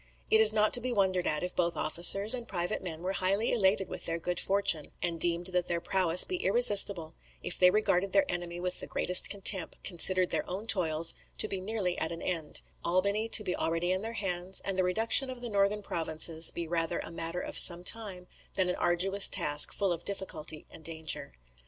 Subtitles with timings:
[0.31, 3.51] It is not to be wondered at, if both officers and private men were highly
[3.51, 7.59] elated with their good fortune, and deemed that and their prowess to be irresistible; if
[7.59, 11.99] they regarded their enemy with the greatest contempt; considered their own toils to be nearly
[11.99, 15.49] at an end; Albany to be already in their hands; and the reduction of the
[15.49, 18.25] northern provinces to be rather a matter of some time,
[18.55, 21.33] than an arduous task full of difficulty and danger.